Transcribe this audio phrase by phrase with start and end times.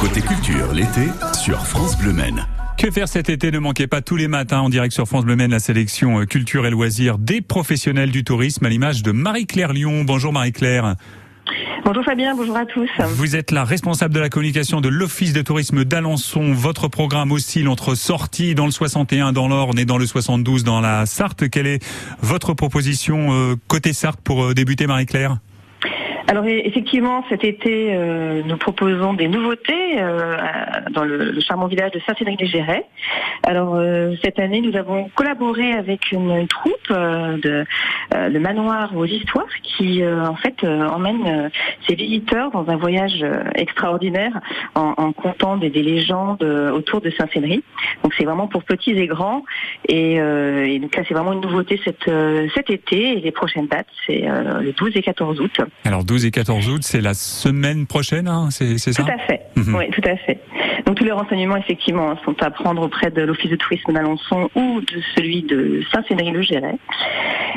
[0.00, 2.46] Côté culture, l'été, sur France Bleu Maine.
[2.78, 3.50] Que faire cet été?
[3.50, 6.24] Ne manquez pas tous les matins en direct sur France Bleu Maine la sélection euh,
[6.24, 10.04] culture et loisirs des professionnels du tourisme à l'image de Marie-Claire Lyon.
[10.04, 10.94] Bonjour Marie-Claire.
[11.84, 12.88] Bonjour Fabien, bonjour à tous.
[13.10, 16.54] Vous êtes la responsable de la communication de l'Office de tourisme d'Alençon.
[16.54, 20.80] Votre programme oscille entre sorties dans le 61 dans l'Orne et dans le 72 dans
[20.80, 21.50] la Sarthe.
[21.50, 21.84] Quelle est
[22.22, 25.40] votre proposition euh, côté Sarthe pour euh, débuter Marie-Claire?
[26.30, 30.36] Alors effectivement, cet été, euh, nous proposons des nouveautés euh,
[30.92, 32.86] dans le, le, charmant village de Saint-Cédric-les-Gérais.
[33.42, 37.64] Alors euh, cette année, nous avons collaboré avec une, troupe de,
[38.12, 41.50] de manoir aux histoires qui en fait emmène
[41.88, 43.24] ses visiteurs dans un voyage
[43.56, 44.40] extraordinaire
[44.76, 47.64] en, en comptant des, des, légendes autour de Saint-Cédric.
[48.04, 49.44] Donc c'est vraiment pour petits et grands.
[49.88, 52.08] Et, et donc là, c'est vraiment une nouveauté cette,
[52.54, 55.60] cet été et les prochaines dates, c'est le 12 et 14 août.
[55.84, 59.02] Alors 12 et 14 août, c'est la semaine prochaine, hein, c'est ça?
[59.02, 59.40] Tout à fait.
[59.56, 59.74] Mhm.
[59.74, 60.38] Oui, tout à fait.
[60.86, 64.80] Donc tous les renseignements effectivement sont à prendre auprès de l'Office de tourisme d'Alençon ou
[64.80, 66.76] de celui de Saint-Cédric-le-Géret.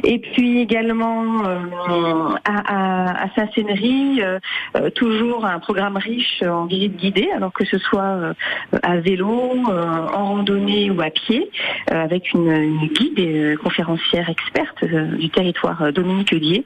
[0.04, 4.40] Et puis également euh, à, Saint-Cénery, euh,
[4.76, 8.34] euh, toujours un programme riche en visite guidée, alors que ce soit
[8.82, 11.50] à vélo, en randonnée ou à pied,
[11.88, 16.66] avec une, guide et conférencière experte du territoire Dominique Dier.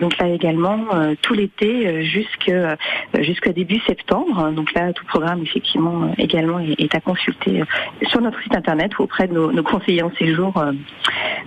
[0.00, 0.78] donc là également
[1.22, 4.50] tout l'été jusqu'à début septembre.
[4.52, 7.62] Donc là tout programme effectivement également est, à consulter
[8.08, 10.52] sur notre site internet ou auprès de nos, conseillers en séjour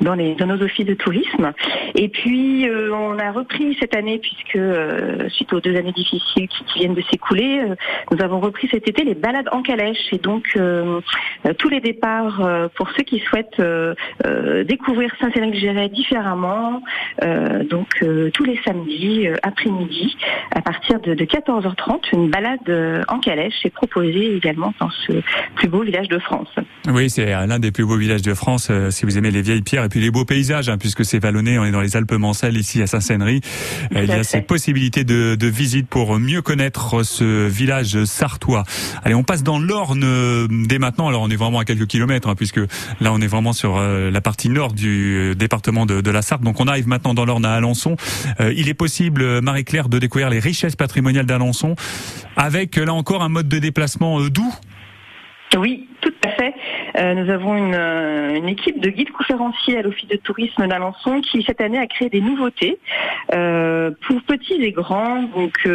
[0.02, 1.52] dans nos offices de tourisme.
[1.96, 6.48] Et puis, euh, on a repris cette année, puisque euh, suite aux deux années difficiles
[6.48, 7.76] qui, viennent de s'écouler, euh,
[8.12, 10.12] nous avons repris cet été les balades en calèche.
[10.12, 10.58] Et donc,
[11.58, 13.62] tous les départs pour ceux qui souhaitent
[14.66, 16.82] découvrir Saint-Cédric-Géret différemment,
[17.70, 20.16] donc tous les samedis après-midi,
[20.52, 25.14] à partir de 14h30, une balade en calèche est proposée également dans ce
[25.56, 26.50] plus beau village de France.
[26.88, 29.86] Oui, c'est l'un des plus beaux villages de France, si vous aimez les vieilles pierres
[29.86, 32.58] et puis les beaux paysages, hein, puisque c'est vallonné, on est dans les Alpes Mancelles
[32.58, 33.42] ici à Saint-Sénery.
[33.92, 38.64] Il y a ces possibilités de, de, visite pour mieux connaître ce village sartois.
[39.04, 41.08] Allez, on passe dans l'Orne euh, dès maintenant.
[41.08, 42.60] Alors on est vraiment à quelques kilomètres, hein, puisque
[43.00, 46.22] là on est vraiment sur euh, la partie nord du euh, département de, de, la
[46.22, 46.44] Sarthe.
[46.44, 47.96] Donc on arrive maintenant dans l'Orne à Alençon.
[48.40, 51.76] il est possible, Marie-Claire, de découvrir les richesses patrimoniales d'Alençon
[52.36, 54.54] avec là encore un mode de déplacement doux?
[55.58, 56.41] Oui, tout à fait.
[56.98, 61.22] Euh, nous avons une, euh, une, équipe de guides conférenciers à l'Office de tourisme d'Alençon
[61.22, 62.80] qui cette année a créé des nouveautés
[63.34, 65.24] euh, pour petits et grands.
[65.24, 65.68] Donc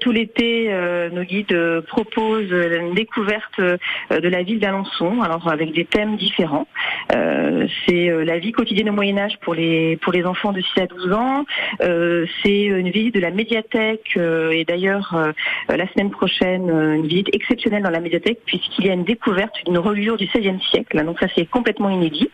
[0.00, 0.72] tout l'été,
[1.12, 6.66] nos guides proposent une découverte de la ville d'Alençon, alors avec des thèmes différents.
[7.10, 10.86] c'est la vie quotidienne au Moyen Âge pour les pour les enfants de 6 à
[10.86, 11.44] 12 ans.
[11.80, 15.32] c'est une visite de la médiathèque et d'ailleurs
[15.68, 19.78] la semaine prochaine une visite exceptionnelle dans la médiathèque puisqu'il y a une découverte d'une
[20.16, 21.04] du XVIe siècle.
[21.04, 22.30] Donc ça c'est complètement inédit.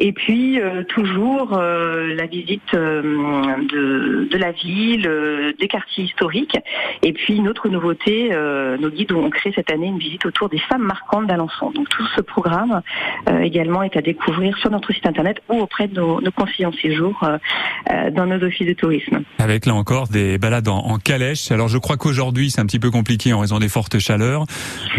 [0.00, 3.02] Et puis euh, toujours euh, la visite euh,
[3.68, 5.10] de, de, la ville,
[5.58, 6.56] des quartiers historiques.
[7.02, 8.30] Et puis une autre nouveauté,
[8.80, 11.70] nos guides ont créé cette année une visite autour des femmes marquantes d'Alençon.
[11.70, 12.82] Donc tout ce programme
[13.42, 16.72] également est à découvrir sur notre site internet ou auprès de nos, nos conseillers en
[16.72, 17.24] séjour
[18.12, 19.22] dans nos offices de tourisme.
[19.38, 21.50] Avec là encore des balades en, en calèche.
[21.50, 24.44] Alors je crois qu'aujourd'hui c'est un petit peu compliqué en raison des fortes chaleurs,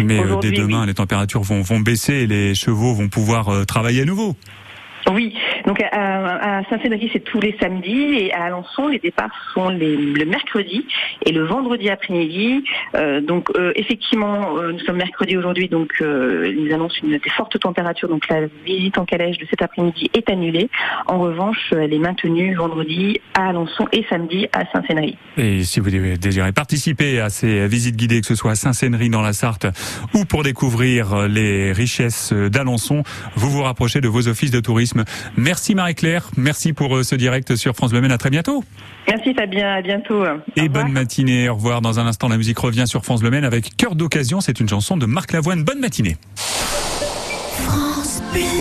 [0.00, 4.06] mais dès demain les températures vont, vont baisser et les chevaux vont pouvoir travailler à
[4.06, 4.36] nouveau.
[5.12, 5.32] Oui,
[5.70, 10.84] donc à, Saint-Cédric c'est tous les samedis et à Alençon les départs sont le mercredi
[11.24, 12.64] et le vendredi après-midi.
[12.96, 17.56] Euh, donc euh, effectivement euh, nous sommes mercredi aujourd'hui donc ils annoncent une des fortes
[17.62, 20.68] donc la visite en calèche de cet après-midi est annulée.
[21.06, 25.16] En revanche elle est maintenue vendredi à Alençon et samedi à Saint-Cédric.
[25.36, 29.22] Et si vous désirez participer à ces visites guidées que ce soit à Saint-Cédric dans
[29.22, 29.66] la Sarthe
[30.14, 33.04] ou pour découvrir les richesses d'Alençon,
[33.36, 35.04] vous vous rapprochez de vos offices de tourisme
[35.36, 38.64] Merci Marie-Claire, merci pour euh, ce direct sur France Bleu À très bientôt.
[39.08, 40.24] Merci Fabien, à bientôt.
[40.56, 41.80] Et bonne matinée, au revoir.
[41.80, 44.40] Dans un instant, la musique revient sur France Bleu avec Cœur d'occasion.
[44.40, 45.62] C'est une chanson de Marc Lavoine.
[45.62, 46.16] Bonne matinée.